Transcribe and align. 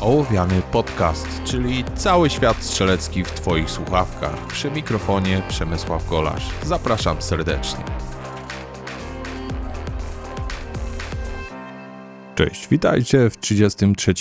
Ołowiany 0.00 0.62
Podcast, 0.72 1.42
czyli 1.44 1.84
cały 1.94 2.30
świat 2.30 2.56
strzelecki 2.56 3.24
w 3.24 3.30
Twoich 3.30 3.70
słuchawkach. 3.70 4.46
Przy 4.46 4.70
mikrofonie 4.70 5.42
Przemysław 5.48 6.08
Golasz. 6.08 6.50
Zapraszam 6.62 7.22
serdecznie. 7.22 7.84
Cześć, 12.34 12.68
witajcie 12.68 13.30
w 13.30 13.36
33. 13.36 14.14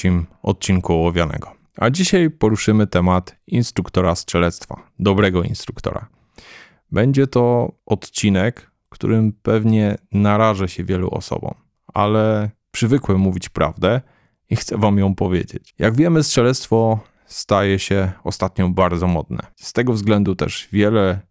odcinku 0.43 0.93
Ołowianego. 0.93 1.51
A 1.77 1.89
dzisiaj 1.89 2.29
poruszymy 2.29 2.87
temat 2.87 3.35
instruktora 3.47 4.15
strzelectwa, 4.15 4.89
dobrego 4.99 5.43
instruktora. 5.43 6.07
Będzie 6.91 7.27
to 7.27 7.71
odcinek, 7.85 8.71
którym 8.89 9.33
pewnie 9.41 9.97
narażę 10.11 10.67
się 10.67 10.83
wielu 10.83 11.09
osobom, 11.09 11.53
ale 11.93 12.49
przywykłem 12.71 13.19
mówić 13.19 13.49
prawdę 13.49 14.01
i 14.49 14.55
chcę 14.55 14.77
wam 14.77 14.97
ją 14.97 15.15
powiedzieć. 15.15 15.73
Jak 15.79 15.95
wiemy, 15.95 16.23
strzelectwo 16.23 16.99
staje 17.25 17.79
się 17.79 18.11
ostatnio 18.23 18.69
bardzo 18.69 19.07
modne. 19.07 19.39
Z 19.55 19.73
tego 19.73 19.93
względu 19.93 20.35
też 20.35 20.67
wiele 20.71 21.21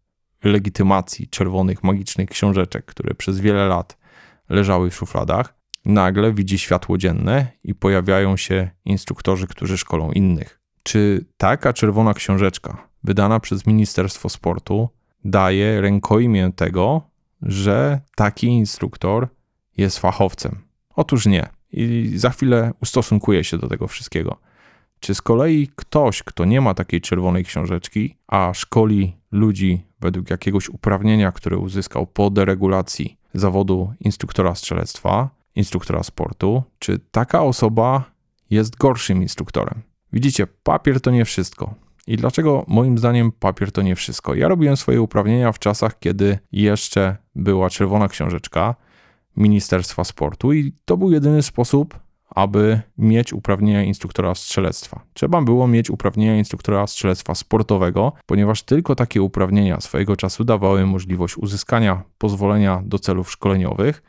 legitymacji 0.45 1.29
czerwonych, 1.29 1.85
magicznych 1.85 2.29
książeczek, 2.29 2.85
które 2.85 3.15
przez 3.15 3.41
wiele 3.41 3.67
lat 3.67 3.99
leżały 4.49 4.91
w 4.91 4.95
szufladach, 4.95 5.55
nagle 5.85 6.33
widzi 6.33 6.59
światło 6.59 6.99
dzienne 6.99 7.47
i 7.65 7.75
pojawiają 7.75 8.37
się 8.37 8.71
instruktorzy, 8.85 9.47
którzy 9.47 9.79
szkolą 9.79 10.13
innych. 10.13 10.61
Czy 10.83 11.27
taka 11.37 11.73
czerwona 11.73 12.15
książeczka, 12.15 12.89
wydana 13.05 13.41
przez 13.41 13.67
Ministerstwo 13.67 14.29
Sportu, 14.29 14.89
daje 15.25 15.81
rękojmię 15.81 16.53
tego, 16.57 17.11
że 17.43 18.01
taki 18.17 18.47
instruktor 18.47 19.29
jest 19.77 19.99
fachowcem? 19.99 20.63
Otóż 20.97 21.27
nie. 21.27 21.56
I 21.73 22.13
za 22.17 22.31
chwilę 22.31 22.73
ustosunkuję 22.83 23.45
się 23.45 23.59
do 23.59 23.69
tego 23.69 23.89
wszystkiego. 23.89 24.37
Czy 25.01 25.15
z 25.15 25.23
kolei 25.23 25.69
ktoś, 25.77 26.23
kto 26.23 26.45
nie 26.45 26.61
ma 26.61 26.75
takiej 26.75 27.01
czerwonej 27.01 27.45
książeczki, 27.45 28.17
a 28.27 28.55
szkoli 28.55 29.17
ludzi 29.33 29.87
według 30.01 30.31
jakiegoś 30.31 30.69
uprawnienia, 30.69 31.33
które 31.33 31.59
uzyskał 31.59 32.07
po 32.07 32.31
deregulacji 32.31 33.19
zawodu 33.35 33.93
instruktora 34.01 34.55
strzelectwa, 34.55 35.31
instruktora 35.55 36.03
sportu, 36.03 36.63
czy 36.79 36.99
taka 37.11 37.43
osoba 37.43 38.05
jest 38.51 38.77
gorszym 38.77 39.23
instruktorem? 39.23 39.83
Widzicie, 40.13 40.47
papier 40.47 41.01
to 41.01 41.11
nie 41.11 41.25
wszystko. 41.25 41.75
I 42.07 42.17
dlaczego 42.17 42.65
moim 42.69 42.99
zdaniem 42.99 43.33
papier 43.33 43.73
to 43.73 43.83
nie 43.83 43.97
wszystko? 43.97 44.35
Ja 44.35 44.49
robiłem 44.49 44.77
swoje 44.77 45.03
uprawnienia 45.03 45.53
w 45.53 45.59
czasach, 45.59 45.99
kiedy 45.99 46.39
jeszcze 46.53 47.17
była 47.35 47.71
czerwona 47.71 48.09
książeczka 48.09 48.75
Ministerstwa 49.37 50.05
Sportu 50.05 50.53
i 50.53 50.73
to 50.85 50.97
był 50.97 51.13
jedyny 51.13 51.43
sposób, 51.43 51.99
aby 52.31 52.81
mieć 52.99 53.33
uprawnienia 53.33 53.83
instruktora 53.83 54.35
strzelectwa. 54.35 55.05
Trzeba 55.15 55.43
było 55.43 55.69
mieć 55.69 55.91
uprawnienia 55.91 56.37
instruktora 56.37 56.87
strzelectwa 56.87 57.35
sportowego, 57.35 58.13
ponieważ 58.27 58.63
tylko 58.63 58.95
takie 58.95 59.23
uprawnienia 59.23 59.81
swojego 59.81 60.17
czasu 60.17 60.45
dawały 60.45 60.87
możliwość 60.87 61.37
uzyskania 61.37 62.03
pozwolenia 62.19 62.83
do 62.85 62.99
celów 62.99 63.31
szkoleniowych 63.31 64.03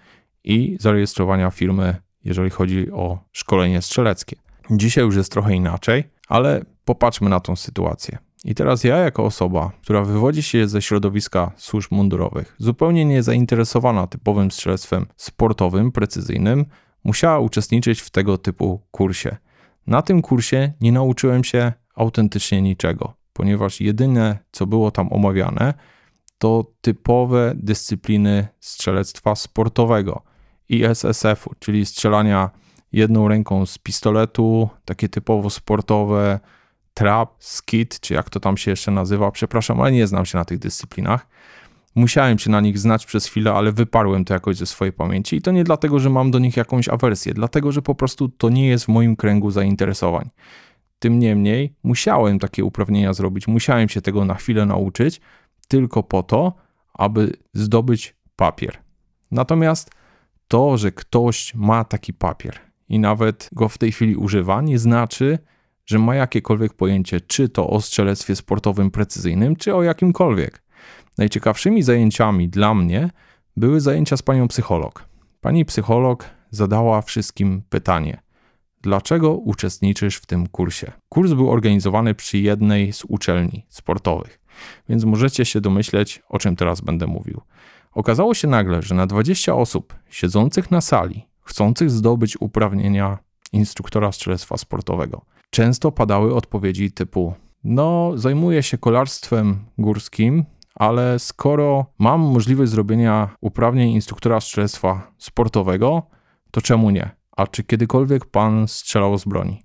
i 0.44 0.78
zarejestrowania 0.80 1.52
firmy, 1.52 1.96
jeżeli 2.24 2.50
chodzi 2.50 2.92
o 2.92 3.20
szkolenie 3.32 3.82
strzeleckie. 3.82 4.36
Dzisiaj 4.72 5.04
już 5.04 5.16
jest 5.16 5.32
trochę 5.32 5.56
inaczej, 5.56 6.04
ale 6.28 6.66
popatrzmy 6.86 7.30
na 7.30 7.40
tą 7.40 7.56
sytuację. 7.56 8.18
I 8.48 8.56
teraz 8.56 8.84
ja, 8.84 8.98
jako 8.98 9.26
osoba, 9.26 9.72
która 9.82 10.04
wywodzi 10.04 10.44
się 10.44 10.68
ze 10.68 10.82
środowiska 10.82 11.52
służb 11.58 11.92
mundurowych, 11.92 12.56
zupełnie 12.58 13.06
nie 13.06 13.24
zainteresowana 13.24 14.08
typowym 14.08 14.52
strzelectwem 14.52 15.06
sportowym, 15.16 15.92
precyzyjnym, 15.92 16.66
musiała 17.04 17.40
uczestniczyć 17.40 18.02
w 18.02 18.10
tego 18.10 18.38
typu 18.38 18.82
kursie. 18.92 19.38
Na 19.88 20.02
tym 20.02 20.22
kursie 20.22 20.74
nie 20.82 20.92
nauczyłem 20.92 21.44
się 21.44 21.74
autentycznie 21.96 22.62
niczego, 22.62 23.14
ponieważ 23.34 23.82
jedyne, 23.82 24.38
co 24.52 24.68
było 24.68 24.92
tam 24.92 25.14
omawiane, 25.14 25.74
to 26.38 26.66
typowe 26.82 27.54
dyscypliny 27.56 28.48
strzelectwa 28.60 29.36
sportowego 29.36 30.22
i 30.70 30.84
SSF-u, 30.84 31.52
czyli 31.60 31.86
strzelania 31.86 32.50
jedną 32.92 33.28
ręką 33.28 33.66
z 33.66 33.78
pistoletu, 33.78 34.70
takie 34.86 35.10
typowo 35.10 35.50
sportowe, 35.50 36.40
trap, 36.98 37.30
skit, 37.40 38.00
czy 38.00 38.14
jak 38.14 38.30
to 38.30 38.40
tam 38.40 38.58
się 38.58 38.72
jeszcze 38.72 38.92
nazywa, 38.92 39.32
przepraszam, 39.32 39.82
ale 39.82 39.92
nie 39.92 40.08
znam 40.08 40.26
się 40.26 40.38
na 40.38 40.46
tych 40.46 40.60
dyscyplinach. 40.60 41.28
Musiałem 41.96 42.40
się 42.40 42.50
na 42.50 42.62
nich 42.62 42.80
znać 42.80 43.06
przez 43.06 43.26
chwilę, 43.26 43.54
ale 43.54 43.72
wyparłem 43.72 44.26
to 44.26 44.34
jakoś 44.34 44.56
ze 44.56 44.66
swojej 44.66 44.94
pamięci 44.94 45.36
i 45.36 45.42
to 45.42 45.52
nie 45.52 45.64
dlatego, 45.64 46.00
że 46.00 46.10
mam 46.10 46.32
do 46.32 46.40
nich 46.40 46.58
jakąś 46.58 46.90
awersję, 46.90 47.34
dlatego, 47.34 47.72
że 47.72 47.82
po 47.82 47.96
prostu 47.96 48.30
to 48.30 48.50
nie 48.50 48.68
jest 48.68 48.86
w 48.86 48.88
moim 48.88 49.16
kręgu 49.16 49.52
zainteresowań. 49.52 50.30
Tym 51.00 51.20
niemniej 51.20 51.76
musiałem 51.84 52.40
takie 52.40 52.64
uprawnienia 52.64 53.14
zrobić, 53.14 53.48
musiałem 53.48 53.90
się 53.90 54.02
tego 54.02 54.26
na 54.26 54.34
chwilę 54.34 54.66
nauczyć, 54.66 55.22
tylko 55.68 56.04
po 56.04 56.24
to, 56.24 56.54
aby 56.94 57.34
zdobyć 57.54 58.16
papier. 58.36 58.78
Natomiast 59.32 59.92
to, 60.48 60.78
że 60.78 60.92
ktoś 60.92 61.56
ma 61.56 61.84
taki 61.84 62.14
papier 62.14 62.60
i 62.90 63.00
nawet 63.00 63.50
go 63.52 63.70
w 63.70 63.78
tej 63.78 63.92
chwili 63.92 64.16
używa, 64.16 64.62
nie 64.62 64.80
znaczy, 64.80 65.40
że 65.88 66.00
ma 66.00 66.16
jakiekolwiek 66.16 66.74
pojęcie, 66.74 67.22
czy 67.22 67.50
to 67.50 67.70
o 67.70 67.82
strzelectwie 67.82 68.36
sportowym 68.36 68.92
precyzyjnym, 68.92 69.56
czy 69.56 69.76
o 69.76 69.84
jakimkolwiek. 69.84 70.64
Najciekawszymi 71.18 71.84
zajęciami 71.84 72.50
dla 72.50 72.74
mnie 72.74 73.10
były 73.58 73.82
zajęcia 73.82 74.18
z 74.18 74.22
panią 74.22 74.48
psycholog. 74.48 75.06
Pani 75.42 75.66
psycholog 75.66 76.26
zadała 76.52 77.02
wszystkim 77.02 77.62
pytanie: 77.70 78.22
dlaczego 78.82 79.34
uczestniczysz 79.34 80.16
w 80.16 80.26
tym 80.26 80.48
kursie? 80.48 80.92
Kurs 81.10 81.34
był 81.34 81.52
organizowany 81.52 82.16
przy 82.16 82.38
jednej 82.38 82.94
z 82.94 83.04
uczelni 83.04 83.66
sportowych, 83.70 84.40
więc 84.90 85.04
możecie 85.04 85.46
się 85.46 85.62
domyśleć, 85.62 86.22
o 86.30 86.40
czym 86.40 86.56
teraz 86.56 86.82
będę 86.82 87.08
mówił. 87.08 87.42
Okazało 87.92 88.34
się 88.34 88.48
nagle, 88.48 88.82
że 88.82 88.96
na 88.96 89.08
20 89.08 89.56
osób 89.56 89.96
siedzących 90.10 90.72
na 90.72 90.82
sali, 90.82 91.28
chcących 91.42 91.92
zdobyć 91.92 92.42
uprawnienia 92.42 93.18
instruktora 93.54 94.12
strzelectwa 94.12 94.58
sportowego, 94.58 95.26
często 95.50 95.92
padały 95.92 96.36
odpowiedzi 96.36 96.92
typu: 96.92 97.34
No, 97.64 98.12
zajmuję 98.16 98.64
się 98.64 98.78
kolarstwem 98.78 99.66
górskim, 99.78 100.46
ale 100.76 101.20
skoro 101.20 101.86
mam 102.00 102.22
możliwość 102.22 102.72
zrobienia 102.72 103.30
uprawnień 103.42 103.92
instruktora 103.92 104.42
strzelectwa 104.42 105.12
sportowego, 105.18 106.04
to 106.52 106.62
czemu 106.62 106.90
nie? 106.90 107.10
A 107.38 107.48
czy 107.48 107.64
kiedykolwiek 107.64 108.26
pan 108.26 108.68
strzelał 108.68 109.18
z 109.18 109.26
broni? 109.26 109.64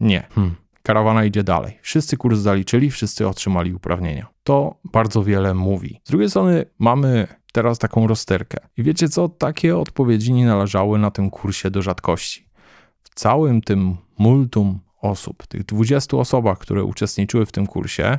Nie. 0.00 0.26
Hmm. 0.34 0.54
Karawana 0.82 1.24
idzie 1.24 1.44
dalej. 1.44 1.78
Wszyscy 1.82 2.16
kurs 2.16 2.38
zaliczyli, 2.38 2.90
wszyscy 2.90 3.28
otrzymali 3.28 3.74
uprawnienia. 3.74 4.26
To 4.42 4.74
bardzo 4.92 5.22
wiele 5.22 5.54
mówi. 5.54 6.00
Z 6.04 6.10
drugiej 6.10 6.30
strony 6.30 6.64
mamy 6.78 7.26
teraz 7.52 7.78
taką 7.78 8.06
rozterkę. 8.06 8.58
I 8.76 8.82
wiecie 8.82 9.08
co? 9.08 9.28
Takie 9.28 9.76
odpowiedzi 9.78 10.32
nie 10.32 10.46
należały 10.46 10.98
na 10.98 11.10
tym 11.10 11.30
kursie 11.30 11.70
do 11.70 11.82
rzadkości. 11.82 12.48
W 13.02 13.14
całym 13.14 13.62
tym 13.62 13.96
multum 14.18 14.80
osób, 15.04 15.46
tych 15.46 15.64
20 15.64 16.16
osobach, 16.16 16.58
które 16.58 16.84
uczestniczyły 16.84 17.46
w 17.46 17.52
tym 17.52 17.66
kursie, 17.66 18.18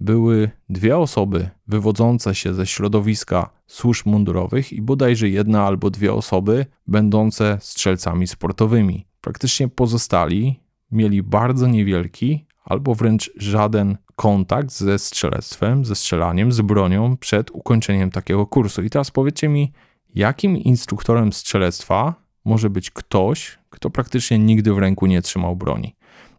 były 0.00 0.50
dwie 0.68 0.98
osoby 0.98 1.50
wywodzące 1.68 2.34
się 2.34 2.54
ze 2.54 2.66
środowiska 2.66 3.50
służb 3.66 4.06
mundurowych 4.06 4.72
i 4.72 4.82
bodajże 4.82 5.28
jedna 5.28 5.66
albo 5.66 5.90
dwie 5.90 6.12
osoby 6.12 6.66
będące 6.86 7.58
strzelcami 7.60 8.26
sportowymi. 8.26 9.06
Praktycznie 9.20 9.68
pozostali 9.68 10.60
mieli 10.92 11.22
bardzo 11.22 11.66
niewielki 11.66 12.46
albo 12.64 12.94
wręcz 12.94 13.30
żaden 13.36 13.96
kontakt 14.16 14.72
ze 14.72 14.98
strzelectwem, 14.98 15.84
ze 15.84 15.94
strzelaniem, 15.94 16.52
z 16.52 16.60
bronią 16.60 17.16
przed 17.16 17.50
ukończeniem 17.50 18.10
takiego 18.10 18.46
kursu. 18.46 18.82
I 18.82 18.90
teraz 18.90 19.10
powiedzcie 19.10 19.48
mi, 19.48 19.72
jakim 20.14 20.56
instruktorem 20.56 21.32
strzelectwa 21.32 22.14
może 22.44 22.70
być 22.70 22.90
ktoś, 22.90 23.58
kto 23.70 23.90
praktycznie 23.90 24.38
nigdy 24.38 24.72
w 24.72 24.78
ręku 24.78 25.06
nie 25.06 25.22
trzymał 25.22 25.56
broni? 25.56 25.94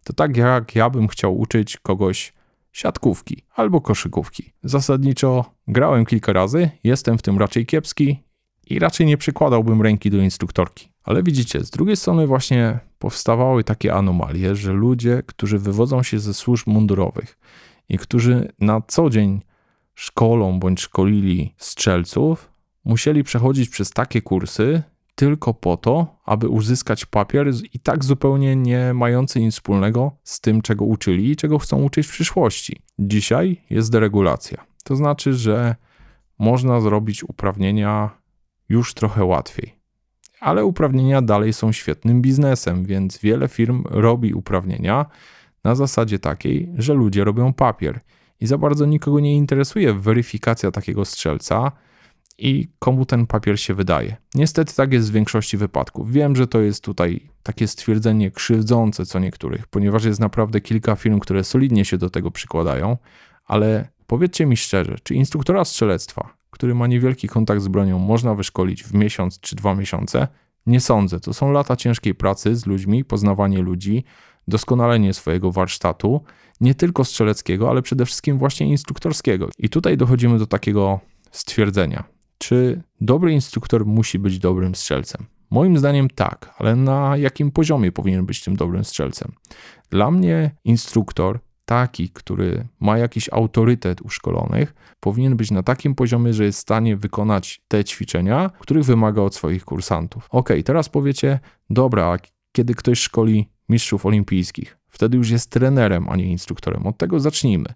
To 0.06 0.14
tak 0.14 0.38
jak 0.38 0.76
ja 0.76 0.90
bym 0.90 1.08
chciał 1.08 1.40
uczyć 1.40 1.78
kogoś 1.78 2.34
siatkówki 2.72 3.44
albo 3.56 3.82
koszykówki. 3.82 4.54
Zasadniczo 4.64 5.46
grałem 5.68 6.06
kilka 6.06 6.34
razy, 6.34 6.70
jestem 6.84 7.18
w 7.18 7.22
tym 7.22 7.38
raczej 7.40 7.66
kiepski 7.66 8.24
i 8.68 8.80
raczej 8.80 9.08
nie 9.08 9.18
przykładałbym 9.18 9.82
ręki 9.82 10.10
do 10.10 10.18
instruktorki. 10.18 10.90
Ale 11.04 11.24
widzicie, 11.24 11.64
z 11.64 11.70
drugiej 11.70 11.98
strony 11.98 12.28
właśnie 12.28 12.80
powstawały 13.00 13.64
takie 13.64 13.94
anomalie, 13.94 14.56
że 14.56 14.74
ludzie, 14.74 15.24
którzy 15.26 15.60
wywodzą 15.60 16.04
się 16.04 16.20
ze 16.20 16.34
służb 16.34 16.68
mundurowych 16.68 17.38
i 17.90 17.98
którzy 17.98 18.52
na 18.60 18.82
co 18.88 19.10
dzień 19.10 19.42
szkolą 19.94 20.60
bądź 20.60 20.82
szkolili 20.82 21.54
strzelców, 21.58 22.52
musieli 22.84 23.24
przechodzić 23.24 23.70
przez 23.70 23.90
takie 23.90 24.22
kursy, 24.22 24.84
tylko 25.16 25.54
po 25.54 25.78
to, 25.78 26.20
aby 26.26 26.50
uzyskać 26.50 27.06
papier 27.06 27.52
i 27.74 27.80
tak 27.80 28.06
zupełnie 28.06 28.56
nie 28.56 28.94
mający 28.94 29.40
nic 29.42 29.54
wspólnego 29.54 30.12
z 30.24 30.42
tym, 30.42 30.62
czego 30.62 30.86
uczyli 30.86 31.32
i 31.32 31.36
czego 31.36 31.60
chcą 31.60 31.84
uczyć 31.84 32.08
w 32.08 32.12
przyszłości. 32.12 32.82
Dzisiaj 33.00 33.62
jest 33.70 33.92
deregulacja. 33.92 34.66
To 34.84 34.96
znaczy, 34.96 35.34
że 35.34 35.76
można 36.40 36.82
zrobić 36.82 37.24
uprawnienia 37.24 38.10
już 38.70 38.94
trochę 38.94 39.26
łatwiej. 39.26 39.76
ale 40.40 40.66
uprawnienia 40.66 41.22
dalej 41.22 41.54
są 41.54 41.72
świetnym 41.72 42.22
biznesem, 42.22 42.86
więc 42.86 43.18
wiele 43.18 43.48
firm 43.48 43.84
robi 43.90 44.34
uprawnienia 44.34 45.06
na 45.64 45.76
zasadzie 45.76 46.20
takiej, 46.20 46.72
że 46.78 46.94
ludzie 46.94 47.24
robią 47.24 47.54
papier 47.54 48.00
i 48.40 48.48
za 48.48 48.58
bardzo 48.58 48.86
nikogo 48.86 49.20
nie 49.20 49.36
interesuje 49.36 49.94
weryfikacja 49.94 50.72
takiego 50.72 51.06
strzelca 51.06 51.72
i 52.38 52.68
komu 52.80 53.06
ten 53.06 53.28
papier 53.28 53.60
się 53.60 53.74
wydaje. 53.74 54.18
Niestety 54.36 54.76
tak 54.76 54.94
jest 54.94 55.10
w 55.10 55.14
większości 55.14 55.58
wypadków. 55.58 56.12
Wiem, 56.12 56.36
że 56.36 56.48
to 56.48 56.62
jest 56.62 56.84
tutaj 56.84 57.30
takie 57.44 57.68
stwierdzenie 57.68 58.32
krzywdzące 58.32 59.06
co 59.06 59.20
niektórych, 59.20 59.68
ponieważ 59.68 60.04
jest 60.04 60.20
naprawdę 60.20 60.62
kilka 60.62 60.96
firm, 60.96 61.20
które 61.20 61.44
solidnie 61.44 61.86
się 61.86 61.98
do 61.98 62.10
tego 62.10 62.32
przykładają, 62.32 62.98
ale 63.46 63.88
powiedzcie 64.08 64.46
mi 64.46 64.58
szczerze, 64.58 64.96
czy 65.04 65.16
instruktora 65.16 65.66
strzelectwa, 65.66 66.34
który 66.50 66.76
ma 66.76 66.88
niewielki 66.88 67.28
kontakt 67.28 67.62
z 67.62 67.68
bronią, 67.68 68.00
można 68.00 68.36
wyszkolić 68.36 68.84
w 68.84 68.94
miesiąc 68.94 69.40
czy 69.40 69.56
dwa 69.56 69.76
miesiące? 69.76 70.28
Nie 70.66 70.80
sądzę. 70.80 71.20
To 71.20 71.34
są 71.34 71.52
lata 71.52 71.76
ciężkiej 71.76 72.16
pracy 72.16 72.56
z 72.56 72.66
ludźmi, 72.66 73.06
poznawanie 73.06 73.62
ludzi, 73.62 74.04
doskonalenie 74.48 75.14
swojego 75.14 75.52
warsztatu, 75.52 76.22
nie 76.62 76.76
tylko 76.76 77.06
strzeleckiego, 77.06 77.70
ale 77.70 77.82
przede 77.82 78.06
wszystkim 78.06 78.38
właśnie 78.38 78.68
instruktorskiego. 78.68 79.50
I 79.58 79.70
tutaj 79.70 79.98
dochodzimy 79.98 80.40
do 80.40 80.48
takiego 80.48 81.00
stwierdzenia. 81.32 82.15
Czy 82.46 82.82
dobry 83.02 83.34
instruktor 83.34 83.86
musi 83.86 84.20
być 84.20 84.40
dobrym 84.40 84.76
strzelcem? 84.76 85.26
Moim 85.50 85.78
zdaniem 85.78 86.10
tak, 86.10 86.54
ale 86.58 86.76
na 86.76 87.18
jakim 87.18 87.52
poziomie 87.52 87.92
powinien 87.92 88.26
być 88.26 88.44
tym 88.44 88.56
dobrym 88.56 88.84
strzelcem? 88.84 89.32
Dla 89.90 90.12
mnie 90.12 90.52
instruktor, 90.64 91.40
taki, 91.66 92.10
który 92.10 92.68
ma 92.80 92.98
jakiś 92.98 93.30
autorytet 93.34 94.02
u 94.02 94.10
szkolonych, 94.10 94.76
powinien 95.00 95.38
być 95.38 95.52
na 95.52 95.64
takim 95.64 95.96
poziomie, 95.96 96.34
że 96.34 96.44
jest 96.44 96.58
w 96.58 96.62
stanie 96.62 96.98
wykonać 96.98 97.62
te 97.68 97.84
ćwiczenia, 97.84 98.52
których 98.60 98.86
wymaga 98.86 99.22
od 99.22 99.36
swoich 99.36 99.66
kursantów. 99.66 100.28
Ok, 100.30 100.50
teraz 100.66 100.90
powiecie, 100.90 101.40
dobra, 101.70 102.18
kiedy 102.52 102.76
ktoś 102.76 103.00
szkoli 103.00 103.50
mistrzów 103.70 104.06
olimpijskich, 104.06 104.78
wtedy 104.88 105.18
już 105.18 105.30
jest 105.30 105.52
trenerem, 105.52 106.10
a 106.10 106.16
nie 106.16 106.26
instruktorem. 106.26 106.88
Od 106.88 106.98
tego 106.98 107.20
zacznijmy. 107.20 107.74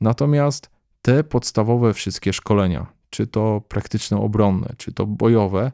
Natomiast 0.00 0.70
te 1.02 1.24
podstawowe 1.24 1.94
wszystkie 1.94 2.32
szkolenia, 2.32 2.99
czy 3.10 3.26
to 3.26 3.62
praktyczno-obronne, 3.68 4.74
czy 4.76 4.92
to 4.92 5.06
bojowe, 5.06 5.72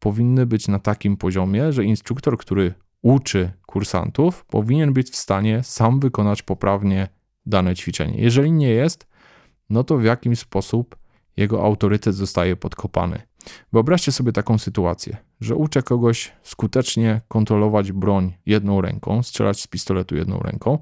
powinny 0.00 0.46
być 0.46 0.68
na 0.68 0.78
takim 0.78 1.16
poziomie, 1.16 1.72
że 1.72 1.84
instruktor, 1.84 2.38
który 2.38 2.74
uczy 3.02 3.52
kursantów, 3.66 4.44
powinien 4.44 4.92
być 4.92 5.10
w 5.10 5.16
stanie 5.16 5.62
sam 5.62 6.00
wykonać 6.00 6.42
poprawnie 6.42 7.08
dane 7.46 7.76
ćwiczenie. 7.76 8.14
Jeżeli 8.18 8.52
nie 8.52 8.70
jest, 8.70 9.06
no 9.70 9.84
to 9.84 9.98
w 9.98 10.04
jakim 10.04 10.36
sposób 10.36 10.96
jego 11.36 11.64
autorytet 11.64 12.14
zostaje 12.14 12.56
podkopany. 12.56 13.22
Wyobraźcie 13.72 14.12
sobie 14.12 14.32
taką 14.32 14.58
sytuację, 14.58 15.16
że 15.40 15.56
uczę 15.56 15.82
kogoś 15.82 16.32
skutecznie 16.42 17.20
kontrolować 17.28 17.92
broń 17.92 18.32
jedną 18.46 18.80
ręką, 18.80 19.22
strzelać 19.22 19.60
z 19.60 19.66
pistoletu 19.66 20.16
jedną 20.16 20.38
ręką, 20.38 20.78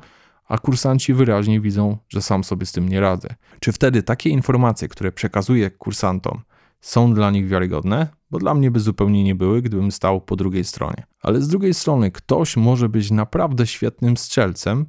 a 0.50 0.58
kursanci 0.58 1.14
wyraźnie 1.14 1.60
widzą, 1.60 1.96
że 2.08 2.22
sam 2.22 2.44
sobie 2.44 2.66
z 2.66 2.72
tym 2.72 2.88
nie 2.88 3.00
radzę. 3.00 3.28
Czy 3.60 3.72
wtedy 3.72 4.02
takie 4.02 4.30
informacje, 4.30 4.88
które 4.88 5.12
przekazuję 5.12 5.70
kursantom, 5.70 6.40
są 6.80 7.14
dla 7.14 7.30
nich 7.30 7.48
wiarygodne? 7.48 8.08
Bo 8.30 8.38
dla 8.38 8.54
mnie 8.54 8.70
by 8.70 8.80
zupełnie 8.80 9.24
nie 9.24 9.34
były, 9.34 9.62
gdybym 9.62 9.92
stał 9.92 10.20
po 10.20 10.36
drugiej 10.36 10.64
stronie. 10.64 11.06
Ale 11.22 11.40
z 11.40 11.48
drugiej 11.48 11.74
strony, 11.74 12.10
ktoś 12.10 12.56
może 12.56 12.88
być 12.88 13.10
naprawdę 13.10 13.66
świetnym 13.66 14.16
strzelcem, 14.16 14.86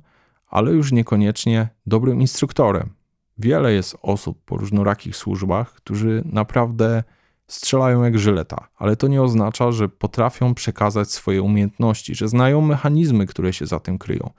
ale 0.48 0.72
już 0.72 0.92
niekoniecznie 0.92 1.70
dobrym 1.86 2.22
instruktorem. 2.22 2.90
Wiele 3.38 3.74
jest 3.74 3.98
osób 4.02 4.44
po 4.46 4.58
różnorakich 4.58 5.16
służbach, 5.16 5.74
którzy 5.74 6.24
naprawdę 6.26 7.04
strzelają 7.48 8.04
jak 8.04 8.20
żyleta, 8.20 8.68
ale 8.76 8.96
to 8.96 9.08
nie 9.08 9.22
oznacza, 9.22 9.72
że 9.72 9.90
potrafią 9.90 10.54
przekazać 10.54 11.12
swoje 11.12 11.42
umiejętności, 11.42 12.16
że 12.16 12.28
znają 12.28 12.62
mechanizmy, 12.62 13.26
które 13.26 13.54
się 13.54 13.66
za 13.66 13.80
tym 13.80 13.98
kryją. 13.98 14.30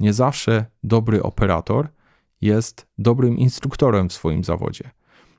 Nie 0.00 0.12
zawsze 0.12 0.64
dobry 0.82 1.22
operator 1.22 1.88
jest 2.40 2.86
dobrym 2.98 3.38
instruktorem 3.38 4.08
w 4.08 4.12
swoim 4.12 4.44
zawodzie. 4.44 4.90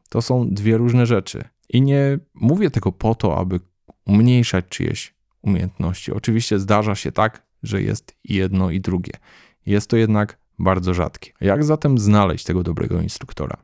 To 0.10 0.22
są 0.22 0.50
dwie 0.50 0.78
różne 0.78 1.06
rzeczy. 1.06 1.44
I 1.70 1.82
nie 1.82 2.20
mówię 2.34 2.72
tego 2.72 2.92
po 2.92 3.16
to, 3.16 3.38
aby 3.38 3.60
umniejszać 4.06 4.66
czyjeś 4.70 5.14
umiejętności. 5.42 6.12
Oczywiście 6.12 6.60
zdarza 6.60 6.96
się 6.96 7.12
tak, 7.12 7.46
że 7.64 7.82
jest 7.82 8.16
jedno 8.24 8.72
i 8.72 8.82
drugie. 8.82 9.14
Jest 9.66 9.90
to 9.90 9.98
jednak 9.98 10.40
bardzo 10.60 10.94
rzadkie. 10.94 11.32
Jak 11.42 11.64
zatem 11.64 11.98
znaleźć 11.98 12.46
tego 12.46 12.64
dobrego 12.64 13.02
instruktora? 13.02 13.58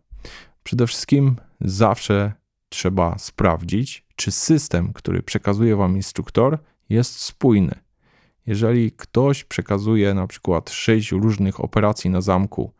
Przede 0.63 0.87
wszystkim 0.87 1.35
zawsze 1.61 2.33
trzeba 2.69 3.17
sprawdzić, 3.17 4.05
czy 4.15 4.31
system, 4.31 4.93
który 4.93 5.23
przekazuje 5.23 5.75
wam 5.75 5.95
instruktor, 5.95 6.59
jest 6.89 7.19
spójny. 7.19 7.84
Jeżeli 8.45 8.91
ktoś 8.91 9.43
przekazuje 9.43 10.13
na 10.13 10.27
przykład 10.27 10.69
sześć 10.69 11.11
różnych 11.11 11.63
operacji 11.63 12.09
na 12.09 12.21
zamku, 12.21 12.73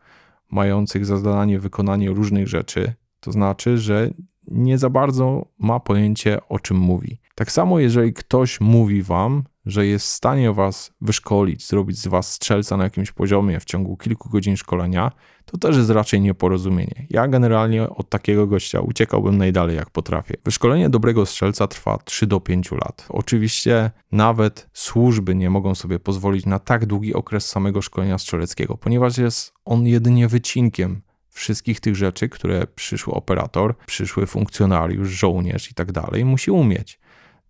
mających 0.50 1.06
za 1.06 1.16
zadanie 1.16 1.58
wykonanie 1.60 2.10
różnych 2.10 2.48
rzeczy, 2.48 2.92
to 3.20 3.32
znaczy, 3.32 3.78
że 3.78 4.10
nie 4.48 4.78
za 4.78 4.90
bardzo 4.90 5.46
ma 5.58 5.80
pojęcie 5.80 6.48
o 6.48 6.58
czym 6.58 6.76
mówi. 6.76 7.18
Tak 7.38 7.52
samo, 7.52 7.78
jeżeli 7.78 8.12
ktoś 8.12 8.60
mówi 8.60 9.02
wam, 9.02 9.44
że 9.66 9.86
jest 9.86 10.06
w 10.06 10.10
stanie 10.10 10.52
was 10.52 10.92
wyszkolić, 11.00 11.66
zrobić 11.66 11.98
z 11.98 12.06
was 12.06 12.32
strzelca 12.32 12.76
na 12.76 12.84
jakimś 12.84 13.12
poziomie 13.12 13.60
w 13.60 13.64
ciągu 13.64 13.96
kilku 13.96 14.28
godzin 14.28 14.56
szkolenia, 14.56 15.12
to 15.44 15.58
też 15.58 15.76
jest 15.76 15.90
raczej 15.90 16.20
nieporozumienie. 16.20 17.06
Ja 17.10 17.28
generalnie 17.28 17.90
od 17.90 18.10
takiego 18.10 18.46
gościa 18.46 18.80
uciekałbym 18.80 19.38
najdalej 19.38 19.76
jak 19.76 19.90
potrafię. 19.90 20.34
Wyszkolenie 20.44 20.88
dobrego 20.88 21.26
strzelca 21.26 21.66
trwa 21.66 21.98
3 22.04 22.26
do 22.26 22.40
5 22.40 22.72
lat. 22.72 23.06
Oczywiście 23.08 23.90
nawet 24.12 24.68
służby 24.72 25.34
nie 25.34 25.50
mogą 25.50 25.74
sobie 25.74 25.98
pozwolić 25.98 26.46
na 26.46 26.58
tak 26.58 26.86
długi 26.86 27.14
okres 27.14 27.48
samego 27.48 27.82
szkolenia 27.82 28.18
strzeleckiego, 28.18 28.76
ponieważ 28.76 29.18
jest 29.18 29.52
on 29.64 29.86
jedynie 29.86 30.28
wycinkiem 30.28 31.02
wszystkich 31.28 31.80
tych 31.80 31.96
rzeczy, 31.96 32.28
które 32.28 32.66
przyszły 32.66 33.14
operator, 33.14 33.74
przyszły 33.86 34.26
funkcjonariusz, 34.26 35.08
żołnierz 35.08 35.70
i 35.70 35.74
tak 35.74 35.92
dalej, 35.92 36.24
musi 36.24 36.50
umieć. 36.50 36.98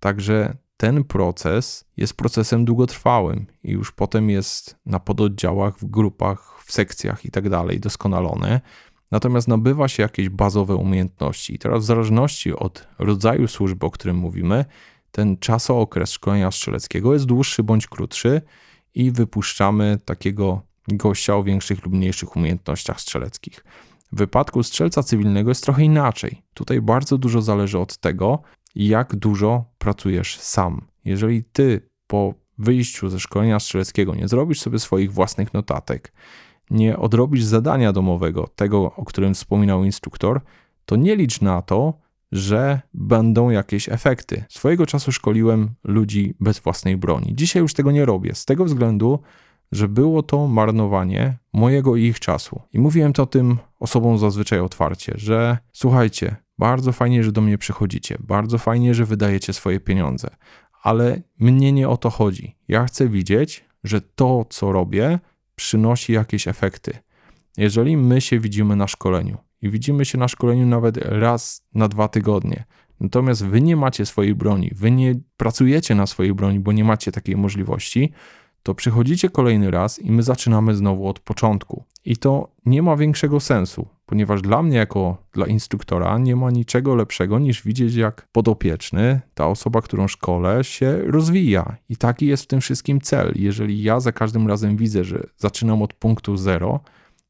Także 0.01 0.57
ten 0.77 1.05
proces 1.05 1.85
jest 1.97 2.15
procesem 2.15 2.65
długotrwałym 2.65 3.47
i 3.63 3.71
już 3.71 3.93
potem 3.93 4.31
jest 4.31 4.77
na 4.87 5.01
pododdziałach, 5.01 5.79
w 5.79 5.85
grupach, 5.85 6.63
w 6.65 6.73
sekcjach 6.73 7.25
i 7.25 7.31
tak 7.31 7.49
dalej 7.49 7.81
doskonalone. 7.81 8.61
Natomiast 9.11 9.49
nabywa 9.49 9.89
się 9.89 10.03
jakieś 10.03 10.29
bazowe 10.29 10.75
umiejętności. 10.75 11.55
I 11.55 11.59
teraz, 11.59 11.83
w 11.83 11.87
zależności 11.87 12.53
od 12.53 12.89
rodzaju 12.99 13.49
służby, 13.49 13.87
o 13.87 13.91
którym 13.91 14.17
mówimy, 14.17 14.65
ten 15.11 15.37
czasookres 15.37 16.11
szkolenia 16.11 16.51
strzeleckiego 16.51 17.13
jest 17.13 17.27
dłuższy 17.27 17.63
bądź 17.63 17.87
krótszy 17.87 18.43
i 18.95 19.11
wypuszczamy 19.11 19.99
takiego 20.05 20.63
gościa 20.89 21.37
o 21.37 21.43
większych 21.43 21.85
lub 21.85 21.95
mniejszych 21.95 22.37
umiejętnościach 22.37 23.01
strzeleckich. 23.01 23.65
W 24.13 24.17
wypadku 24.17 24.63
strzelca 24.63 25.03
cywilnego 25.03 25.51
jest 25.51 25.65
trochę 25.65 25.83
inaczej. 25.83 26.43
Tutaj 26.55 26.81
bardzo 26.81 27.19
dużo 27.19 27.43
zależy 27.43 27.79
od 27.79 27.97
tego, 27.97 28.43
jak 28.77 29.17
dużo 29.17 29.65
pracujesz 29.79 30.39
sam. 30.41 30.87
Jeżeli 31.05 31.45
ty 31.45 31.81
po 32.07 32.35
wyjściu 32.59 33.09
ze 33.09 33.21
szkolenia 33.21 33.61
strzeleckiego 33.61 34.15
nie 34.15 34.29
zrobisz 34.29 34.61
sobie 34.61 34.79
swoich 34.79 35.13
własnych 35.13 35.55
notatek, 35.55 36.13
nie 36.71 36.97
odrobisz 36.97 37.45
zadania 37.45 37.93
domowego, 37.93 38.49
tego, 38.57 38.93
o 38.97 39.05
którym 39.05 39.35
wspominał 39.35 39.85
instruktor, 39.85 40.41
to 40.85 40.97
nie 40.97 41.17
licz 41.17 41.41
na 41.41 41.63
to, 41.63 41.95
że 42.33 42.81
będą 42.95 43.51
jakieś 43.51 43.89
efekty. 43.89 44.45
Swojego 44.49 44.87
czasu 44.87 45.13
szkoliłem 45.13 45.71
ludzi 45.85 46.35
bez 46.41 46.59
własnej 46.59 46.97
broni. 46.97 47.35
Dzisiaj 47.35 47.63
już 47.63 47.75
tego 47.75 47.93
nie 47.93 48.05
robię, 48.05 48.35
z 48.35 48.45
tego 48.45 48.65
względu, 48.65 49.19
że 49.73 49.89
było 49.89 50.23
to 50.23 50.49
marnowanie 50.49 51.39
mojego 51.53 51.97
i 51.97 52.03
ich 52.03 52.21
czasu. 52.21 52.61
I 52.73 52.79
mówiłem 52.79 53.13
to 53.13 53.27
tym 53.27 53.59
osobom 53.81 54.19
zazwyczaj 54.19 54.61
otwarcie, 54.61 55.13
że 55.17 55.59
słuchajcie, 55.73 56.37
bardzo 56.59 56.93
fajnie, 56.93 57.25
że 57.25 57.33
do 57.33 57.41
mnie 57.41 57.59
przychodzicie, 57.59 58.17
bardzo 58.21 58.59
fajnie, 58.59 58.95
że 58.95 59.05
wydajecie 59.05 59.53
swoje 59.53 59.81
pieniądze, 59.81 60.29
ale 60.83 61.23
mnie 61.39 61.73
nie 61.73 61.89
o 61.89 61.97
to 61.97 62.11
chodzi. 62.11 62.57
Ja 62.69 62.85
chcę 62.85 63.09
widzieć, 63.09 63.65
że 63.85 64.01
to, 64.01 64.47
co 64.51 64.73
robię, 64.73 65.19
przynosi 65.55 66.13
jakieś 66.13 66.49
efekty. 66.49 66.99
Jeżeli 67.57 67.97
my 67.97 68.21
się 68.21 68.41
widzimy 68.41 68.77
na 68.77 68.87
szkoleniu 68.87 69.39
i 69.63 69.71
widzimy 69.71 70.05
się 70.05 70.19
na 70.19 70.29
szkoleniu 70.29 70.67
nawet 70.67 70.97
raz 70.97 71.63
na 71.75 71.89
dwa 71.89 72.09
tygodnie, 72.09 72.65
natomiast 73.01 73.47
wy 73.47 73.61
nie 73.61 73.77
macie 73.77 74.07
swojej 74.07 74.35
broni, 74.35 74.71
wy 74.75 74.91
nie 74.91 75.15
pracujecie 75.37 75.95
na 75.95 76.07
swojej 76.07 76.35
broni, 76.35 76.61
bo 76.61 76.73
nie 76.73 76.85
macie 76.85 77.13
takiej 77.13 77.37
możliwości, 77.37 78.13
to 78.63 78.75
przychodzicie 78.75 79.31
kolejny 79.31 79.71
raz 79.71 79.99
i 79.99 80.11
my 80.11 80.23
zaczynamy 80.23 80.75
znowu 80.75 81.09
od 81.09 81.21
początku. 81.21 81.85
I 82.07 82.17
to 82.17 82.49
nie 82.67 82.83
ma 82.83 82.97
większego 82.97 83.41
sensu, 83.41 83.87
ponieważ 84.07 84.43
dla 84.43 84.63
mnie, 84.63 84.77
jako 84.77 85.17
dla 85.33 85.47
instruktora, 85.47 86.19
nie 86.19 86.37
ma 86.37 86.51
niczego 86.51 86.95
lepszego 86.95 87.39
niż 87.39 87.63
widzieć, 87.63 87.95
jak 87.95 88.29
podopieczny, 88.33 89.21
ta 89.35 89.47
osoba, 89.47 89.83
którą 89.83 90.09
szkole, 90.09 90.65
się 90.65 90.99
rozwija. 91.07 91.77
I 91.89 91.97
taki 91.97 92.27
jest 92.27 92.43
w 92.43 92.47
tym 92.47 92.61
wszystkim 92.61 93.01
cel. 93.01 93.33
Jeżeli 93.37 93.83
ja 93.83 94.01
za 94.01 94.13
każdym 94.13 94.49
razem 94.49 94.77
widzę, 94.77 95.05
że 95.05 95.27
zaczynam 95.37 95.83
od 95.83 95.95
punktu 95.95 96.37
zero, 96.37 96.81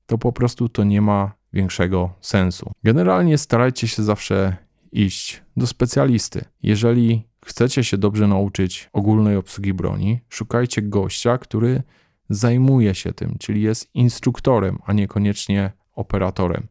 to 0.06 0.18
po 0.18 0.32
prostu 0.32 0.68
to 0.68 0.84
nie 0.84 1.00
ma 1.00 1.32
większego 1.52 2.10
sensu. 2.20 2.70
Generalnie 2.84 3.38
starajcie 3.38 3.88
się 3.88 4.02
zawsze 4.02 4.56
iść 4.92 5.42
do 5.56 5.66
specjalisty. 5.66 6.44
Jeżeli 6.62 7.28
chcecie 7.44 7.84
się 7.84 7.98
dobrze 7.98 8.28
nauczyć 8.28 8.90
ogólnej 8.92 9.36
obsługi 9.36 9.74
broni, 9.74 10.20
szukajcie 10.28 10.82
gościa, 10.82 11.38
który 11.38 11.82
zajmuje 12.30 12.94
się 12.94 13.12
tym, 13.12 13.36
czyli 13.38 13.62
jest 13.62 13.90
instruktorem, 13.94 14.78
a 14.86 14.92
niekoniecznie 14.92 15.72
operatorem. 15.92 16.66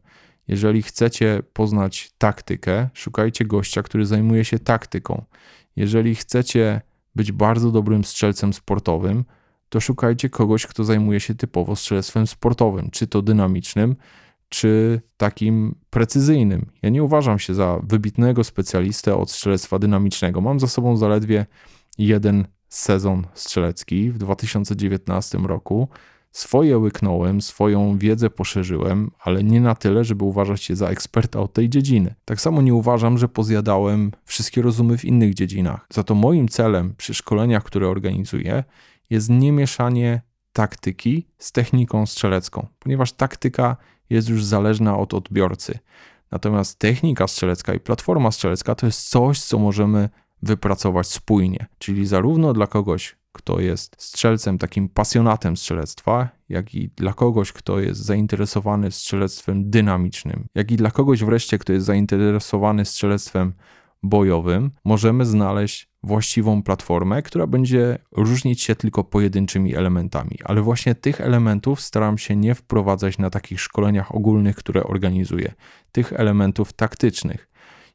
Jeżeli 0.48 0.82
chcecie 0.82 1.42
poznać 1.52 2.12
taktykę, 2.18 2.88
szukajcie 2.94 3.44
gościa, 3.44 3.82
który 3.82 4.06
zajmuje 4.06 4.44
się 4.44 4.58
taktyką. 4.58 5.24
Jeżeli 5.76 6.14
chcecie 6.14 6.80
być 7.14 7.32
bardzo 7.32 7.70
dobrym 7.70 8.04
strzelcem 8.04 8.52
sportowym, 8.52 9.24
to 9.68 9.80
szukajcie 9.80 10.30
kogoś, 10.30 10.66
kto 10.66 10.84
zajmuje 10.84 11.20
się 11.20 11.34
typowo 11.34 11.76
strzelectwem 11.76 12.26
sportowym, 12.26 12.90
czy 12.90 13.06
to 13.06 13.22
dynamicznym, 13.22 13.96
czy 14.48 15.00
takim 15.16 15.74
precyzyjnym. 15.90 16.70
Ja 16.82 16.90
nie 16.90 17.02
uważam 17.02 17.38
się 17.38 17.54
za 17.54 17.80
wybitnego 17.82 18.44
specjalistę 18.44 19.16
od 19.16 19.30
strzelectwa 19.30 19.78
dynamicznego. 19.78 20.40
Mam 20.40 20.60
za 20.60 20.66
sobą 20.66 20.96
zaledwie 20.96 21.46
jeden 21.98 22.46
sezon 22.68 23.26
strzelecki 23.34 24.10
w 24.10 24.18
2019 24.18 25.38
roku. 25.38 25.88
Swoje 26.32 26.78
łyknąłem, 26.78 27.40
swoją 27.40 27.98
wiedzę 27.98 28.30
poszerzyłem, 28.30 29.10
ale 29.20 29.44
nie 29.44 29.60
na 29.60 29.74
tyle, 29.74 30.04
żeby 30.04 30.24
uważać 30.24 30.62
się 30.62 30.76
za 30.76 30.88
eksperta 30.88 31.40
od 31.40 31.52
tej 31.52 31.68
dziedziny. 31.68 32.14
Tak 32.24 32.40
samo 32.40 32.62
nie 32.62 32.74
uważam, 32.74 33.18
że 33.18 33.28
pozjadałem 33.28 34.12
wszystkie 34.24 34.62
rozumy 34.62 34.98
w 34.98 35.04
innych 35.04 35.34
dziedzinach. 35.34 35.86
Za 35.90 36.04
to 36.04 36.14
moim 36.14 36.48
celem 36.48 36.94
przy 36.96 37.14
szkoleniach, 37.14 37.64
które 37.64 37.88
organizuję, 37.88 38.64
jest 39.10 39.30
nie 39.30 39.52
mieszanie 39.52 40.22
taktyki 40.52 41.26
z 41.38 41.52
techniką 41.52 42.06
strzelecką, 42.06 42.66
ponieważ 42.78 43.12
taktyka 43.12 43.76
jest 44.10 44.28
już 44.28 44.44
zależna 44.44 44.98
od 44.98 45.14
odbiorcy. 45.14 45.78
Natomiast 46.30 46.78
technika 46.78 47.26
strzelecka 47.26 47.74
i 47.74 47.80
platforma 47.80 48.30
strzelecka 48.30 48.74
to 48.74 48.86
jest 48.86 49.08
coś, 49.08 49.40
co 49.40 49.58
możemy 49.58 50.08
wypracować 50.46 51.06
spójnie, 51.06 51.66
czyli 51.78 52.06
zarówno 52.06 52.52
dla 52.52 52.66
kogoś, 52.66 53.16
kto 53.32 53.60
jest 53.60 53.96
strzelcem, 53.98 54.58
takim 54.58 54.88
pasjonatem 54.88 55.56
strzelectwa, 55.56 56.28
jak 56.48 56.74
i 56.74 56.88
dla 56.88 57.12
kogoś, 57.12 57.52
kto 57.52 57.80
jest 57.80 58.00
zainteresowany 58.00 58.90
strzelectwem 58.90 59.70
dynamicznym, 59.70 60.46
jak 60.54 60.70
i 60.70 60.76
dla 60.76 60.90
kogoś 60.90 61.24
wreszcie, 61.24 61.58
kto 61.58 61.72
jest 61.72 61.86
zainteresowany 61.86 62.84
strzelectwem 62.84 63.52
bojowym, 64.02 64.70
możemy 64.84 65.26
znaleźć 65.26 65.88
właściwą 66.02 66.62
platformę, 66.62 67.22
która 67.22 67.46
będzie 67.46 67.98
różnić 68.12 68.62
się 68.62 68.74
tylko 68.74 69.04
pojedynczymi 69.04 69.74
elementami. 69.74 70.38
Ale 70.44 70.62
właśnie 70.62 70.94
tych 70.94 71.20
elementów 71.20 71.80
staram 71.80 72.18
się 72.18 72.36
nie 72.36 72.54
wprowadzać 72.54 73.18
na 73.18 73.30
takich 73.30 73.60
szkoleniach 73.60 74.14
ogólnych, 74.14 74.56
które 74.56 74.84
organizuję. 74.84 75.52
Tych 75.92 76.12
elementów 76.12 76.72
taktycznych. 76.72 77.48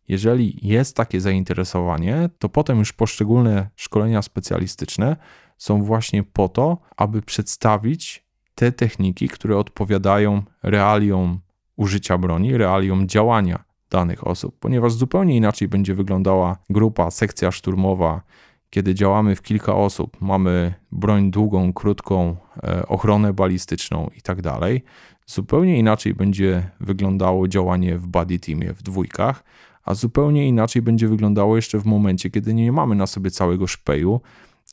Jeżeli 0.07 0.59
jest 0.67 0.95
takie 0.95 1.21
zainteresowanie, 1.21 2.29
to 2.39 2.49
potem 2.49 2.79
już 2.79 2.93
poszczególne 2.93 3.69
szkolenia 3.75 4.21
specjalistyczne 4.21 5.15
są 5.57 5.83
właśnie 5.83 6.23
po 6.23 6.49
to, 6.49 6.77
aby 6.97 7.21
przedstawić 7.21 8.25
te 8.55 8.71
techniki, 8.71 9.27
które 9.29 9.57
odpowiadają 9.57 10.43
realiom 10.63 11.39
użycia 11.75 12.17
broni, 12.17 12.57
realiom 12.57 13.07
działania 13.07 13.63
danych 13.89 14.27
osób, 14.27 14.59
ponieważ 14.59 14.93
zupełnie 14.93 15.35
inaczej 15.35 15.67
będzie 15.67 15.95
wyglądała 15.95 16.57
grupa, 16.69 17.11
sekcja 17.11 17.51
szturmowa, 17.51 18.21
kiedy 18.69 18.95
działamy 18.95 19.35
w 19.35 19.41
kilka 19.41 19.75
osób, 19.75 20.21
mamy 20.21 20.73
broń 20.91 21.31
długą, 21.31 21.73
krótką, 21.73 22.35
e, 22.63 22.87
ochronę 22.87 23.33
balistyczną 23.33 24.09
i 24.17 24.21
tak 24.21 24.41
dalej. 24.41 24.83
Zupełnie 25.25 25.79
inaczej 25.79 26.13
będzie 26.13 26.69
wyglądało 26.79 27.47
działanie 27.47 27.97
w 27.97 28.07
buddy 28.07 28.39
teamie 28.39 28.73
w 28.73 28.83
dwójkach, 28.83 29.43
a 29.83 29.93
zupełnie 29.93 30.47
inaczej 30.47 30.81
będzie 30.81 31.07
wyglądało 31.07 31.55
jeszcze 31.55 31.79
w 31.79 31.85
momencie, 31.85 32.29
kiedy 32.29 32.53
nie 32.53 32.71
mamy 32.71 32.95
na 32.95 33.07
sobie 33.07 33.31
całego 33.31 33.67
szpeju 33.67 34.21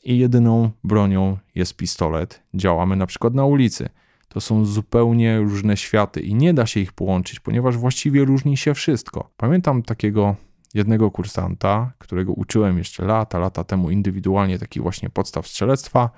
i 0.03 0.17
jedyną 0.17 0.71
bronią 0.83 1.37
jest 1.55 1.75
pistolet. 1.75 2.43
Działamy 2.53 2.95
na 2.95 3.05
przykład 3.05 3.33
na 3.33 3.45
ulicy. 3.45 3.89
To 4.27 4.41
są 4.41 4.65
zupełnie 4.65 5.39
różne 5.39 5.77
światy 5.77 6.19
i 6.21 6.35
nie 6.35 6.53
da 6.53 6.65
się 6.65 6.79
ich 6.79 6.93
połączyć, 6.93 7.39
ponieważ 7.39 7.77
właściwie 7.77 8.25
różni 8.25 8.57
się 8.57 8.73
wszystko. 8.73 9.29
Pamiętam 9.37 9.83
takiego 9.83 10.35
jednego 10.73 11.11
kursanta, 11.11 11.91
którego 11.97 12.33
uczyłem 12.33 12.77
jeszcze 12.77 13.05
lata, 13.05 13.39
lata 13.39 13.63
temu 13.63 13.89
indywidualnie 13.89 14.59
takich 14.59 14.81
właśnie 14.81 15.09
podstaw 15.09 15.47
strzelectwa 15.47 16.09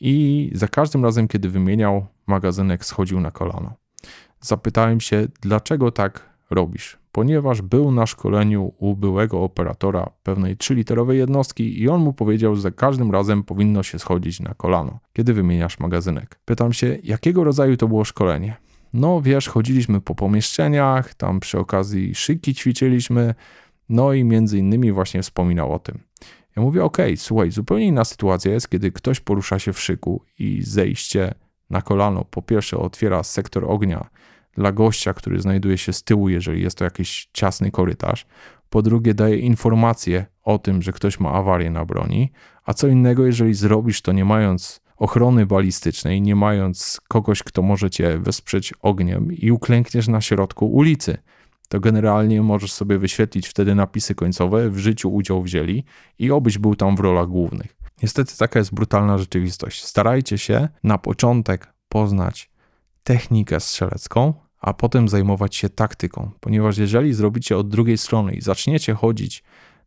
i 0.00 0.50
za 0.54 0.68
każdym 0.68 1.04
razem, 1.04 1.28
kiedy 1.28 1.48
wymieniał 1.48 2.06
magazynek, 2.26 2.84
schodził 2.84 3.20
na 3.20 3.30
kolano. 3.30 3.74
Zapytałem 4.40 5.00
się, 5.00 5.28
dlaczego 5.40 5.90
tak 5.90 6.30
robisz? 6.50 7.03
Ponieważ 7.14 7.62
był 7.62 7.90
na 7.90 8.06
szkoleniu 8.06 8.72
u 8.78 8.96
byłego 8.96 9.42
operatora 9.42 10.10
pewnej 10.22 10.56
trzyliterowej 10.56 11.18
jednostki 11.18 11.82
i 11.82 11.88
on 11.88 12.00
mu 12.00 12.12
powiedział, 12.12 12.54
że 12.54 12.62
za 12.62 12.70
każdym 12.70 13.10
razem 13.10 13.42
powinno 13.42 13.82
się 13.82 13.98
schodzić 13.98 14.40
na 14.40 14.54
kolano, 14.54 14.98
kiedy 15.12 15.34
wymieniasz 15.34 15.78
magazynek. 15.78 16.40
Pytam 16.44 16.72
się, 16.72 16.98
jakiego 17.02 17.44
rodzaju 17.44 17.76
to 17.76 17.88
było 17.88 18.04
szkolenie? 18.04 18.56
No 18.92 19.22
wiesz, 19.22 19.48
chodziliśmy 19.48 20.00
po 20.00 20.14
pomieszczeniach, 20.14 21.14
tam 21.14 21.40
przy 21.40 21.58
okazji 21.58 22.14
szyki 22.14 22.54
ćwiczyliśmy, 22.54 23.34
no 23.88 24.12
i 24.12 24.24
między 24.24 24.58
innymi 24.58 24.92
właśnie 24.92 25.22
wspominał 25.22 25.72
o 25.72 25.78
tym. 25.78 25.98
Ja 26.56 26.62
mówię, 26.62 26.84
ok, 26.84 26.98
słuchaj, 27.16 27.50
zupełnie 27.50 27.86
inna 27.86 28.04
sytuacja 28.04 28.52
jest, 28.52 28.68
kiedy 28.68 28.92
ktoś 28.92 29.20
porusza 29.20 29.58
się 29.58 29.72
w 29.72 29.80
szyku 29.80 30.22
i 30.38 30.62
zejście 30.62 31.34
na 31.70 31.82
kolano 31.82 32.24
po 32.24 32.42
pierwsze 32.42 32.78
otwiera 32.78 33.22
sektor 33.22 33.64
ognia 33.64 34.10
dla 34.56 34.72
gościa, 34.72 35.14
który 35.14 35.40
znajduje 35.40 35.78
się 35.78 35.92
z 35.92 36.02
tyłu, 36.02 36.28
jeżeli 36.28 36.62
jest 36.62 36.78
to 36.78 36.84
jakiś 36.84 37.28
ciasny 37.32 37.70
korytarz. 37.70 38.26
Po 38.70 38.82
drugie, 38.82 39.14
daje 39.14 39.36
informację 39.36 40.26
o 40.42 40.58
tym, 40.58 40.82
że 40.82 40.92
ktoś 40.92 41.20
ma 41.20 41.32
awarię 41.32 41.70
na 41.70 41.84
broni, 41.84 42.32
a 42.64 42.74
co 42.74 42.88
innego, 42.88 43.26
jeżeli 43.26 43.54
zrobisz 43.54 44.02
to 44.02 44.12
nie 44.12 44.24
mając 44.24 44.80
ochrony 44.96 45.46
balistycznej, 45.46 46.22
nie 46.22 46.36
mając 46.36 47.00
kogoś, 47.08 47.42
kto 47.42 47.62
może 47.62 47.90
cię 47.90 48.18
wesprzeć 48.18 48.74
ogniem 48.80 49.32
i 49.32 49.50
uklękniesz 49.50 50.08
na 50.08 50.20
środku 50.20 50.66
ulicy. 50.66 51.18
To 51.68 51.80
generalnie 51.80 52.42
możesz 52.42 52.72
sobie 52.72 52.98
wyświetlić 52.98 53.48
wtedy 53.48 53.74
napisy 53.74 54.14
końcowe, 54.14 54.70
w 54.70 54.78
życiu 54.78 55.14
udział 55.14 55.42
wzięli 55.42 55.84
i 56.18 56.30
obyś 56.30 56.58
był 56.58 56.74
tam 56.74 56.96
w 56.96 57.00
rolach 57.00 57.28
głównych. 57.28 57.76
Niestety 58.02 58.38
taka 58.38 58.58
jest 58.58 58.74
brutalna 58.74 59.18
rzeczywistość. 59.18 59.84
Starajcie 59.84 60.38
się 60.38 60.68
na 60.84 60.98
początek 60.98 61.74
poznać 61.88 62.50
technikę 63.04 63.60
strzelecką, 63.60 64.34
a 64.64 64.72
potem 64.72 65.08
zajmować 65.08 65.56
się 65.56 65.68
taktyką, 65.68 66.30
ponieważ 66.40 66.78
jeżeli 66.78 67.12
zrobicie 67.12 67.58
od 67.58 67.68
drugiej 67.68 67.98
strony 67.98 68.34
i 68.34 68.40
zaczniecie 68.40 68.94
chodzić 68.94 69.42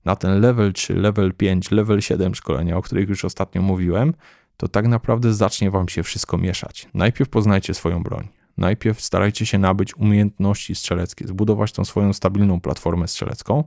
na 0.06 0.16
ten 0.16 0.42
level 0.42 0.74
3, 0.74 0.94
level 0.94 1.34
5, 1.34 1.72
level 1.72 2.02
7 2.02 2.36
szkolenia, 2.36 2.78
o 2.78 2.82
których 2.82 3.10
już 3.10 3.26
ostatnio 3.26 3.62
mówiłem, 3.62 4.14
to 4.58 4.68
tak 4.68 4.88
naprawdę 4.88 5.34
zacznie 5.34 5.72
wam 5.72 5.90
się 5.90 6.04
wszystko 6.04 6.38
mieszać. 6.38 6.88
Najpierw 6.94 7.30
poznajcie 7.30 7.74
swoją 7.74 8.04
broń. 8.04 8.28
Najpierw 8.58 9.02
starajcie 9.02 9.46
się 9.46 9.58
nabyć 9.58 9.98
umiejętności 9.98 10.76
strzeleckie, 10.76 11.28
zbudować 11.28 11.72
tą 11.72 11.86
swoją 11.86 12.14
stabilną 12.14 12.62
platformę 12.62 13.08
strzelecką, 13.08 13.64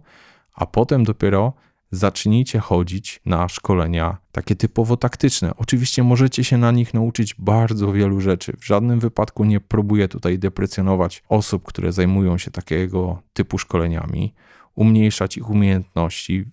a 0.54 0.66
potem 0.66 1.04
dopiero 1.04 1.52
zacznijcie 1.90 2.58
chodzić 2.58 3.20
na 3.26 3.48
szkolenia 3.48 4.16
takie 4.32 4.56
typowo 4.56 4.96
taktyczne. 4.96 5.52
Oczywiście 5.56 6.02
możecie 6.02 6.44
się 6.44 6.58
na 6.58 6.70
nich 6.70 6.94
nauczyć 6.94 7.34
bardzo 7.38 7.92
wielu 7.92 8.20
rzeczy. 8.20 8.52
W 8.58 8.66
żadnym 8.66 9.00
wypadku 9.00 9.44
nie 9.44 9.60
próbuję 9.60 10.08
tutaj 10.08 10.38
deprecjonować 10.38 11.22
osób, 11.28 11.64
które 11.64 11.92
zajmują 11.92 12.38
się 12.38 12.50
takiego 12.50 13.22
typu 13.32 13.58
szkoleniami, 13.58 14.34
umniejszać 14.74 15.36
ich 15.36 15.50
umiejętności. 15.50 16.44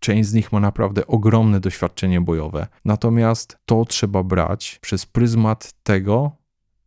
Część 0.00 0.28
z 0.28 0.32
nich 0.32 0.52
ma 0.52 0.60
naprawdę 0.60 1.06
ogromne 1.06 1.60
doświadczenie 1.60 2.20
bojowe. 2.20 2.66
Natomiast 2.84 3.58
to 3.66 3.84
trzeba 3.84 4.22
brać 4.22 4.78
przez 4.82 5.06
pryzmat 5.06 5.72
tego, 5.82 6.32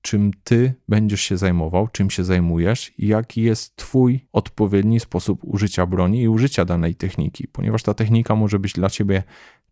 czym 0.01 0.31
ty 0.43 0.73
będziesz 0.87 1.21
się 1.21 1.37
zajmował, 1.37 1.87
czym 1.87 2.09
się 2.09 2.23
zajmujesz 2.23 2.91
i 2.97 3.07
jaki 3.07 3.41
jest 3.41 3.75
twój 3.75 4.25
odpowiedni 4.31 4.99
sposób 4.99 5.39
użycia 5.43 5.85
broni 5.85 6.21
i 6.21 6.27
użycia 6.27 6.65
danej 6.65 6.95
techniki, 6.95 7.47
ponieważ 7.47 7.83
ta 7.83 7.93
technika 7.93 8.35
może 8.35 8.59
być 8.59 8.73
dla 8.73 8.89
ciebie 8.89 9.23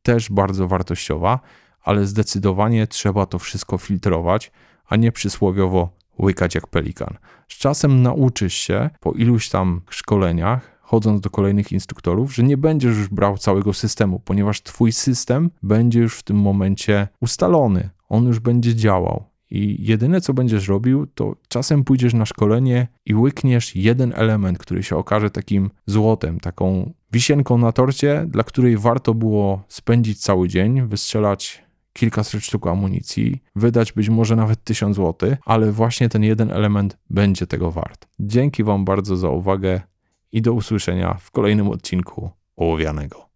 też 0.01 0.29
bardzo 0.29 0.67
wartościowa, 0.67 1.39
ale 1.81 2.05
zdecydowanie 2.05 2.87
trzeba 2.87 3.25
to 3.25 3.39
wszystko 3.39 3.77
filtrować, 3.77 4.51
a 4.87 4.95
nie 4.95 5.11
przysłowiowo 5.11 5.89
łykać 6.19 6.55
jak 6.55 6.67
pelikan. 6.67 7.17
Z 7.47 7.57
czasem 7.57 8.01
nauczysz 8.01 8.53
się 8.53 8.89
po 8.99 9.11
iluś 9.11 9.49
tam 9.49 9.81
szkoleniach, 9.89 10.77
chodząc 10.81 11.21
do 11.21 11.29
kolejnych 11.29 11.71
instruktorów, 11.71 12.35
że 12.35 12.43
nie 12.43 12.57
będziesz 12.57 12.97
już 12.97 13.07
brał 13.07 13.37
całego 13.37 13.73
systemu, 13.73 14.19
ponieważ 14.19 14.63
twój 14.63 14.91
system 14.91 15.51
będzie 15.63 15.99
już 15.99 16.17
w 16.17 16.23
tym 16.23 16.37
momencie 16.37 17.07
ustalony, 17.21 17.89
on 18.09 18.25
już 18.25 18.39
będzie 18.39 18.75
działał. 18.75 19.23
I 19.51 19.85
jedyne, 19.87 20.21
co 20.21 20.33
będziesz 20.33 20.67
robił, 20.67 21.07
to 21.07 21.35
czasem 21.47 21.83
pójdziesz 21.83 22.13
na 22.13 22.25
szkolenie 22.25 22.87
i 23.05 23.15
łykniesz 23.15 23.75
jeden 23.75 24.13
element, 24.15 24.57
który 24.57 24.83
się 24.83 24.95
okaże 24.95 25.29
takim 25.29 25.69
złotem, 25.85 26.39
taką 26.39 26.93
wisienką 27.11 27.57
na 27.57 27.71
torcie, 27.71 28.25
dla 28.27 28.43
której 28.43 28.77
warto 28.77 29.13
było 29.13 29.63
spędzić 29.67 30.21
cały 30.21 30.47
dzień, 30.47 30.87
wystrzelać 30.87 31.63
kilkaset 31.93 32.43
sztuk 32.43 32.67
amunicji, 32.67 33.43
wydać 33.55 33.93
być 33.93 34.09
może 34.09 34.35
nawet 34.35 34.63
tysiąc 34.63 34.95
złotych, 34.95 35.37
ale 35.45 35.71
właśnie 35.71 36.09
ten 36.09 36.23
jeden 36.23 36.51
element 36.51 36.97
będzie 37.09 37.47
tego 37.47 37.71
wart. 37.71 38.07
Dzięki 38.19 38.63
Wam 38.63 38.85
bardzo 38.85 39.17
za 39.17 39.29
uwagę 39.29 39.81
i 40.31 40.41
do 40.41 40.53
usłyszenia 40.53 41.13
w 41.13 41.31
kolejnym 41.31 41.69
odcinku 41.69 42.29
Ołowianego. 42.55 43.26